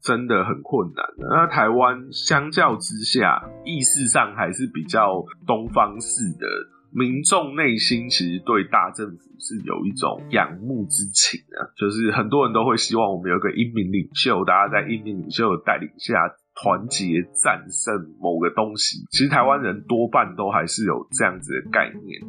[0.00, 1.26] 真的很困难的。
[1.28, 6.46] 那台湾相较之下，意识上还是比较东方式的，
[6.92, 16.14] 民众内心其实对大政府是有一种仰慕之情啊，就是很多人都会希望我们有个英明领袖，大家在英明领袖的带领下
[16.62, 19.04] 团结战胜某个东西。
[19.10, 22.20] 其实台湾人多半都还是有这样子的概念。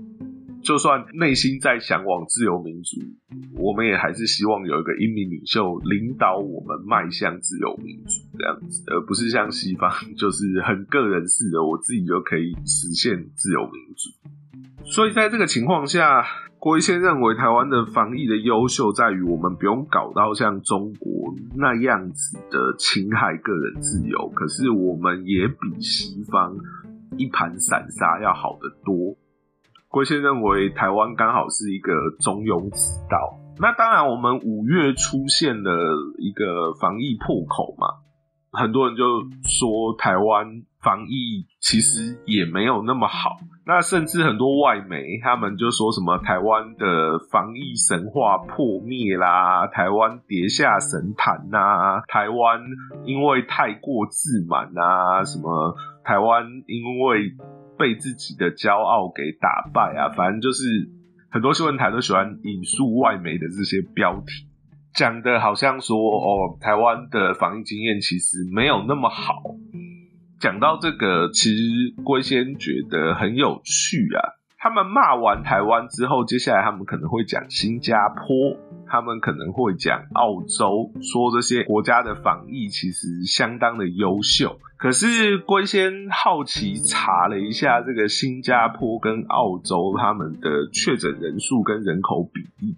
[0.65, 2.97] 就算内心在向往自由民主，
[3.55, 14.89] 我们也还是希望有一个英明领袖领导我们迈向自由民主这样子，而不是像西方就是很个人式的，我自己就可以实现自由民主。
[14.89, 16.25] 所以在这个情况下，
[16.57, 26.57] 郭一先认为台湾的防疫的优秀在于我们不用搞到像中国那样子的侵害个人自由，可是我们也比西方
[27.17, 29.15] 一盘散沙要好得多。
[29.95, 33.39] 龟先认为台湾刚好是一个中庸之道。
[33.57, 35.71] 那当然，我们五月出现了
[36.19, 37.87] 一个防疫破口嘛，
[38.51, 43.37] 很多人就说台湾防疫其实也没有那么好。
[43.65, 52.59] 那甚至很多外媒他们就说什么台湾的防疫神话破灭啦，台湾跌下神坛呐，台湾
[53.05, 57.31] 因为太过自满啊，什么台湾因为。
[57.77, 60.09] 被自己的骄傲给打败啊！
[60.15, 60.63] 反正就是
[61.29, 64.47] 很多新闻台都喜欢引述外媒的这些标题，
[64.93, 69.43] 讲的好像说哦，台湾的防疫经验其实没有那么好。
[70.39, 71.63] 讲到这个，其实
[72.03, 74.19] 龟仙觉得很有趣啊。
[74.65, 84.57] 他们骂完台湾之后，接下来他们可能会讲新加坡，他们可能会讲澳洲，说这些国家的防疫其实相当的优秀。
[84.79, 92.75] 可是龟先好奇查了一下这个新加坡跟澳洲他们的确诊人数跟人口比例。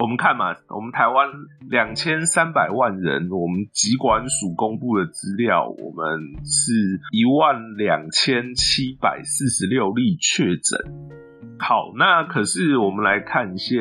[0.00, 1.28] 我们看嘛，我们台湾
[1.68, 11.58] 两千三百万人，我们疾管署公布的资料，我们是一万两千七百四十六例确诊。
[11.58, 13.74] 好，那可是我们来看一下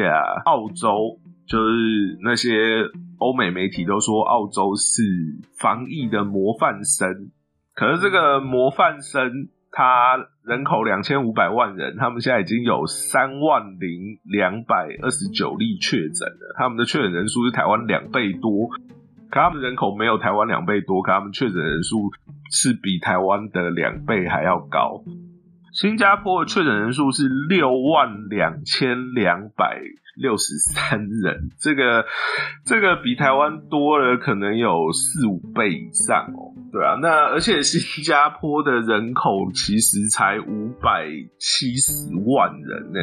[0.45, 2.49] 澳洲，就是那些
[3.19, 5.03] 欧美媒体都说澳洲是
[5.59, 7.29] 防疫的模范生，
[7.75, 9.49] 可是这个模范生。
[9.69, 16.55] 他人口两千五百万人，他们现在已经有三万零两百二十九例确诊了。
[16.57, 18.69] 他们的确诊人数是台湾两倍多，
[19.29, 22.09] 可他们人口没有台湾两倍多，可他们确诊人数
[22.49, 25.03] 是比台湾的两倍还要高。
[25.73, 29.81] 新加坡的确诊人数是六万两千两百
[30.17, 32.05] 六十三人，这个
[32.65, 36.53] 这个比台湾多了可能有四五倍以上哦。
[36.71, 41.07] 对啊，那而且新加坡的人口其实才五百
[41.39, 41.91] 七十
[42.25, 42.99] 万人呢，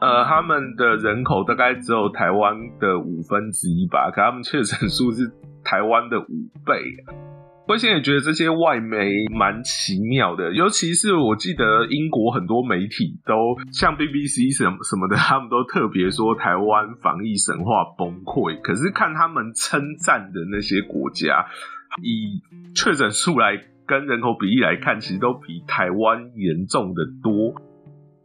[0.00, 5.30] 呃，他们的人口大概只有台湾的五分之一吧，可他们确诊数是
[5.62, 7.29] 台湾的五倍。
[7.70, 18.60] 龟仙也觉得这些外媒蛮奇妙的，尤其是我记得英国很多媒体都像 BBC 什么什么的， 他们都特别说台湾防疫神话崩溃。
[18.60, 21.46] 可是看他们称赞的那些国家，
[22.02, 22.42] 以
[22.74, 23.56] 确诊数来
[23.86, 27.54] 跟人口比例来看，其实都比台湾严重的多。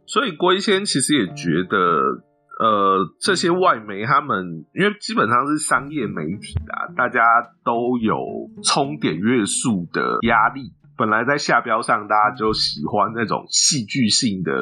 [0.06, 2.26] 所以龟仙其实也觉得。
[2.58, 7.20] 呃，这些外媒他们因为基本上是商业媒体啊，大家
[7.64, 8.16] 都有
[8.62, 10.72] 冲点阅数的压力。
[10.96, 14.52] 本来在下标上，大家就喜欢那种戏剧性的。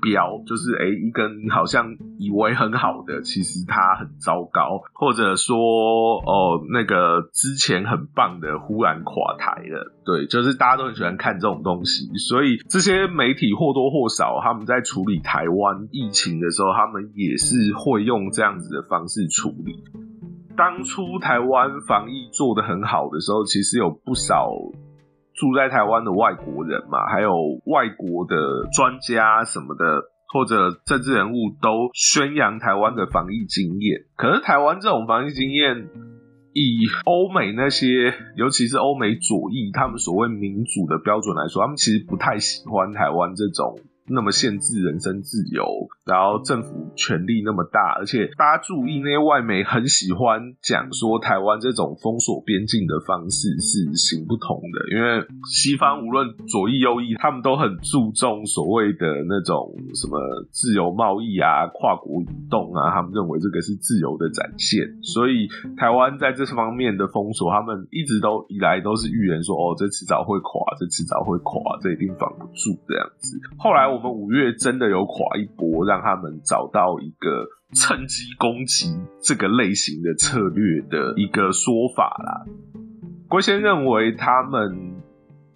[0.00, 9.94] 标就是哎，一根好像以为很好的，其实它很糟糕，或者说哦，那个之前很棒的忽然垮台了。
[10.04, 19.84] 对，就是大家都很喜欢看这种东西，所以这些媒体或多或少他们在处理台湾疫情的时候，他们也是会用这样子的方式处理。
[20.56, 24.50] 当初台湾防疫做的很好的时候，其实有不少。
[25.40, 27.32] 住在台湾的外国人嘛，还有
[27.64, 28.36] 外国的
[28.76, 34.04] 专家什么的，或者政治人物都宣扬台湾的防疫经验。
[34.16, 35.88] 可是台湾这种防疫经验，
[36.52, 43.80] 以欧美那些，尤其是欧美左翼，他们所谓民主的标准来说，他们其实不太喜欢台湾这种。
[44.10, 45.64] 那么限制人身自由，
[46.04, 60.18] 然后政府权力那么大，而且大家注意，那些外媒很喜欢讲说台湾这种封锁边境的方式是行不通的，因为西方无论左翼右翼，他们都很注重所谓的那种什么
[60.50, 65.46] 自由贸易啊、跨国移动啊，他们认为这个是自由的展现，所以
[65.76, 73.38] 台湾在这方面的封锁，他们一直都以来都是预言说，哦，这迟早会垮，这迟早会垮，这一定防不住这样子。
[73.56, 73.99] 后来我。
[74.00, 82.46] 我们五月真的有垮一波，让他们找到一个趁机攻击这个类型的策略的一个说法啦。
[83.28, 84.96] 郭先认为他们。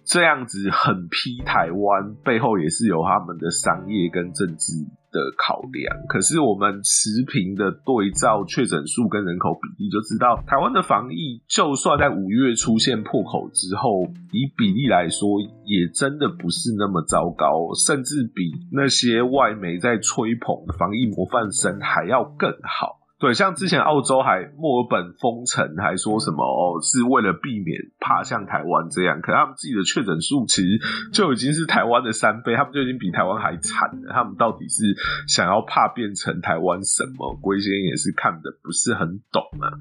[0.07, 4.71] 这样子很批台湾，背后也是有他们的商业跟政治
[5.15, 5.87] 的考量。
[6.11, 14.03] 可是我们持平的对照确诊数跟人口比例，就知道台湾的防疫，就算在五月出现破口之后，
[14.35, 22.99] 以比例来说，也真的不是那么糟糕，甚至比那些外媒在吹捧的防疫模范生还要更好。
[23.17, 29.21] 对，像之前澳洲还墨尔本封城，还说什么哦，是为了避免怕像台湾这样。
[29.21, 30.79] 可他们自己的确诊数其实
[31.13, 34.11] 就已经是台湾的三倍，他们就已经比台湾还惨了。
[34.11, 34.83] 他们到底是
[35.29, 37.33] 想要怕变成台湾什么？
[37.41, 39.71] 龟仙也是看的不是很懂啊。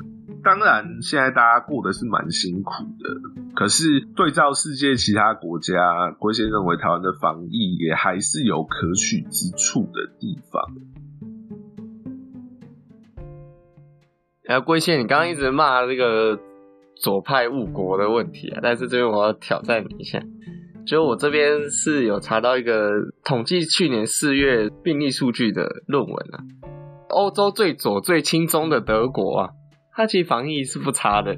[0.45, 3.11] 当然，现在大家过得是蛮辛苦的，
[3.57, 5.75] 可是对照世界其他国家，
[6.21, 10.63] 龟仙认为台湾的防疫也还是有可取之处的地方。
[14.45, 16.39] 然后龟仙，你刚刚一直骂这个
[16.97, 20.23] 左派误国的问题啊，但是这边我要挑战你一下，
[20.87, 22.91] 就我这边是有查到一个
[23.25, 26.45] 统计去年四月病例数据的论文啊，
[27.09, 29.51] 欧洲最左最轻中的德国啊，
[29.97, 31.35] 它其实防疫是不差的，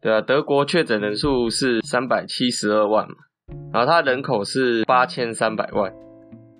[0.00, 3.14] 对啊，德国确诊人数是三百七十二万嘛，
[3.74, 5.92] 然后它人口是八千三百万，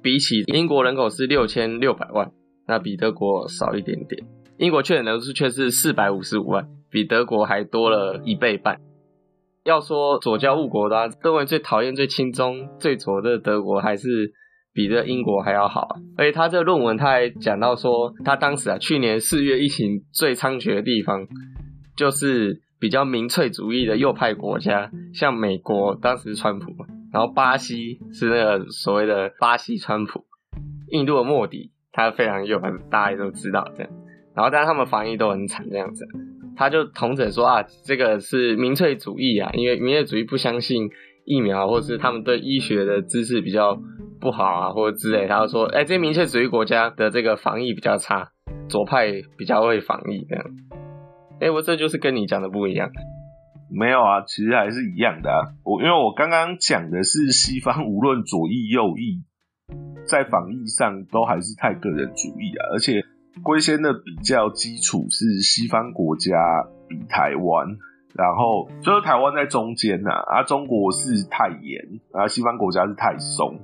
[0.02, 2.30] 比起英国人口是六千六百万，
[2.68, 4.22] 那比德国少一点点。
[4.62, 8.78] 英国确诊人数却是四百五十五万，比德国还多了一倍半。
[9.64, 14.32] 要说左交误国的，认为最讨厌、最轻中、最左的德国，还是
[14.72, 15.96] 比这英国还要好啊。
[16.16, 21.26] 而且他这论文他还讲到说，他当时啊，去年四月疫情最猖獗的地方，
[21.96, 26.66] 就是比较民粹主义的右派国家，像美国当时川普，
[27.12, 30.24] 然后巴西是那个所谓的巴西川普，
[30.92, 33.92] 印度的莫迪，他非常右，大家都知道这样。
[34.34, 36.06] 然后，但是他们防疫都很惨，这样子，
[36.56, 40.88] 他就同整说啊，这个是民粹主义啊，因为民粹主义不相信
[41.26, 43.78] 疫苗，或者是他们对医学的知识比较
[44.18, 45.28] 不好啊，或者之类。
[45.28, 48.30] 他就说，哎，这些民粹主义国家的这个防疫比较差，
[48.70, 50.44] 左派比较会防疫这样。
[51.40, 52.90] 哎，我这就是跟你讲的不一样。
[53.70, 55.40] 没有啊，其实还是一样的啊。
[55.64, 59.22] 我因为我刚刚讲的是西方，无论左翼右翼，
[60.06, 63.02] 在防疫上都还是太个人主义啊，而且。
[63.42, 66.36] 龟仙的比较基础是西方国家
[66.88, 67.66] 比台湾，
[68.14, 73.60] 然后就是台湾在中间呐，啊，中国是太严，啊，西方国家是太松，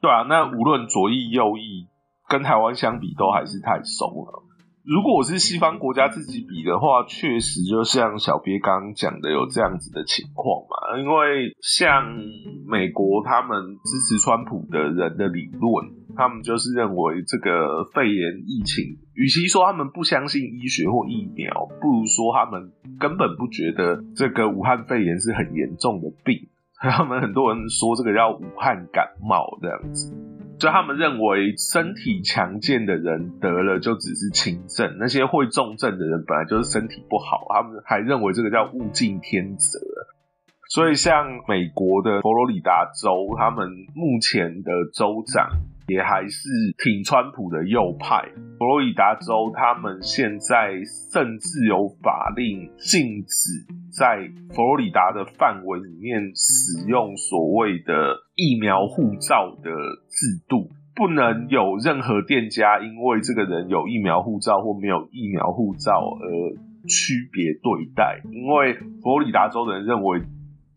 [0.00, 1.88] 对啊，那无论左翼右翼
[2.28, 4.44] 跟台湾相比，都还是太松了。
[4.90, 10.98] 如果我是西方国家自己比的话，确实就像小鳖刚刚讲的，有这样子的情况嘛。
[10.98, 12.18] 因为像
[12.66, 15.86] 美国他们支持川普的人的理论，
[16.16, 26.48] 他们就是认为这个肺炎疫情，与其说他们不相信医学或疫苗，不如说他们根本不觉得这个武汉肺炎是很严重的病。
[26.82, 30.12] 他们很多人说这个叫武汉感冒这样子。
[30.60, 39.80] 就他们认为身体强健的人得了就只是轻症，那些会重症的人本来就是身体不好，他们还认为这个叫物竞天择。
[40.68, 45.48] 所以像美国的佛罗里达州，他们目前的州长
[45.90, 48.22] 也还是挺川普的右派。
[48.58, 50.78] 佛罗里达州他们现在
[51.12, 58.16] 甚至有法令禁止在佛罗里达的范围里面使用所谓的。
[58.40, 59.70] 疫苗护照的
[60.08, 66.24] 制度不能有任何店家因为这个人有疫苗护照或没有疫苗护照而
[66.88, 68.72] 区别对待，因为
[69.02, 70.22] 佛罗里达州人认为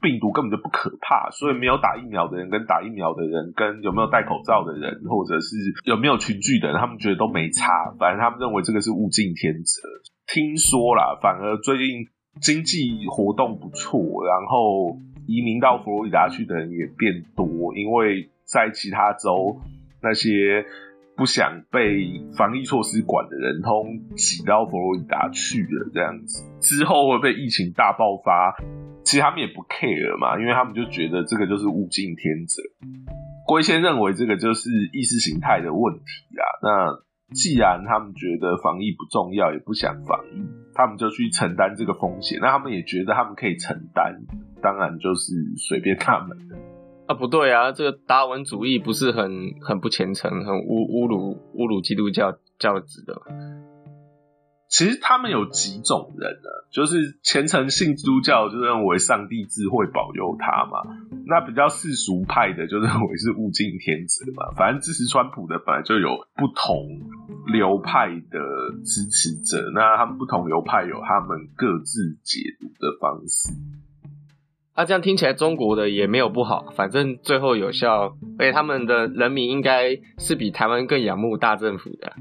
[0.04, 9.82] 病毒根本就不可怕，所以没有打疫苗的人跟打疫苗的人跟有没有戴口罩的人或者是有没有群聚的人，他们觉得都没差，反正他们认为这个是物竞天择。
[10.28, 12.06] 听说啦，反而最近
[12.42, 13.98] 经济活动不错，
[14.28, 15.00] 然后。
[15.26, 19.56] 移民到佛罗里达去的人也变多，因为在其他州
[20.02, 20.66] 那些
[21.16, 25.90] 不想被防疫措施管的人，通挤到佛罗里达去了。
[25.94, 28.56] 这样子之后会被疫情大爆发，
[29.04, 32.62] 其实他们也不 care 嘛，因为他们就觉得这个就是物竞天择。
[33.46, 36.02] 龟先认为这个就是意识形态的问题
[36.40, 36.44] 啊。
[36.64, 37.04] 那
[37.34, 40.42] 既然他们觉得防疫不重要，也不想防疫，
[40.74, 42.40] 他们就去承担这个风险。
[42.42, 44.16] 那他们也觉得他们可以承担。
[44.62, 46.56] 当然就是随便他们的
[47.14, 53.14] 不对啊，这个达文主义不是很很不虔诚，很侮侮辱侮辱基督教教旨的。
[54.70, 56.50] 其实他们有几种人呢？
[56.72, 60.82] 就是虔诚信基督教，就认为上帝智慧保佑他嘛。
[61.28, 64.50] 那比较世俗派的，就认为是物竞天择嘛。
[64.58, 66.74] 反正支持川普的本来就有不同
[67.54, 68.40] 流派的
[68.84, 73.54] 支持者，那他们不同流派有他们各自解读的方式。
[74.74, 82.12] 啊，这样听起来中国的也没有不好，反正最后有效，而且他们的人民应该是比台湾更仰慕大政府的。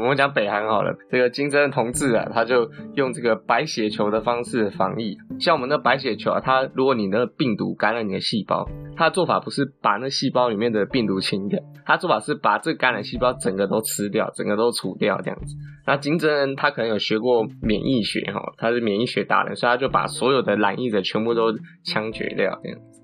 [0.00, 5.14] 我们讲北韩好了，这个金正恩同志啊，他就用这个白血球的方式防疫。
[5.38, 15.54] 像我们的白血球啊，它如果你那个病毒感染你的细胞，它的做法不是把那细胞里面的病毒清掉，它做法是把这感染细胞整个都吃掉，整个都除掉这样子。
[15.86, 21.52] 那金正恩他可能有学过免疫学哈，他是免疫学达人，所以他就把所有的染疫者全部都
[21.84, 23.02] 枪决掉这样子。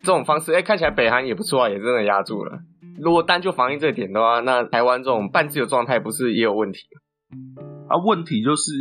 [0.00, 2.60] 这种方式，哎，看起来北韩也不错啊，也真的压住了。
[3.00, 6.80] 如果单就防疫这点的话，那台湾这种半自由状态不是也有问题？
[7.88, 8.72] 啊，问题就是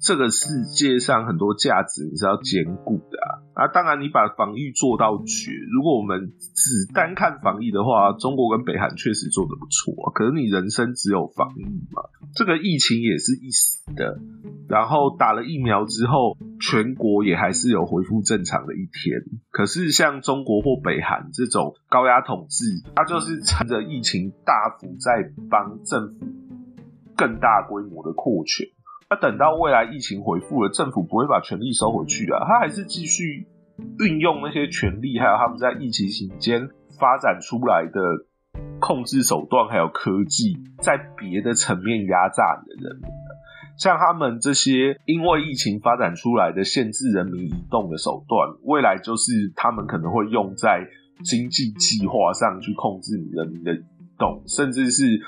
[0.00, 3.28] 这个世界上很多价值你是要兼顾的啊。
[3.58, 10.12] 啊，当然你把防疫做到绝，如果我们只单看防疫的话，中国跟北韩确实做的不错。
[10.14, 12.06] 可是你人生只有防疫嘛？
[12.36, 14.20] 这个疫情也是一时的，
[14.68, 19.18] 然后打了疫苗之后，全国也还是有恢复正常的一天。
[19.50, 22.62] 可是像中国或北韩这种高压统治，
[22.94, 26.26] 它就是趁着疫情大幅在帮政府
[27.16, 28.68] 更大规模的扩权。
[29.10, 33.46] 那等到未来疫情恢复了，政府不会把权力收回去啊，他还是继续
[33.98, 38.00] 运用那些权力，还有他们在疫情期间发展出来的。
[38.80, 43.10] 控制手段还有科技，在别的层面压榨你的人民
[43.76, 50.86] 像他们这些因为疫情发展出来的限制人民移动的手段，未来就是他们可能会用在
[51.24, 53.84] 经济计划上去控制你人民的移
[54.16, 55.20] 动，甚至是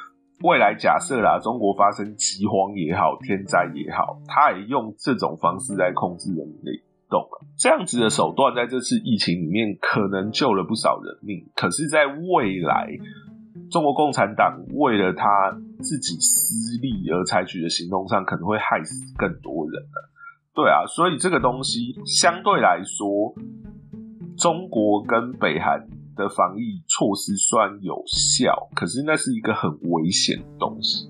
[0.42, 7.28] 未来假设啦，中国发生饥荒也好，天灾也好，他也用这种方式来控制人民的移动。
[7.58, 12.88] 这样子的手段在这次疫情里面可能救了不少人命，可是，在未来。
[13.70, 20.10] 中国共产党为了他自己私利而采取的行动上，可能会害死更多人了。
[20.54, 23.34] 对啊，所以这个东西相对来说，
[24.36, 25.86] 中国跟北韩
[26.20, 31.08] 的防疫措施算有效，可是那是一个很危险的东西。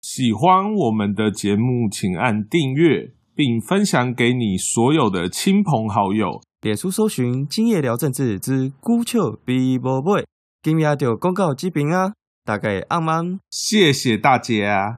[0.00, 6.40] 喜欢我们的节目，请按订阅，并分享给你所有的亲朋好友。
[6.60, 10.26] 脸书搜寻“今夜聊政治之孤丘比伯贝”，
[10.62, 12.12] 今夜就公告这边啊，
[12.44, 14.96] 大概阿曼，谢谢大家。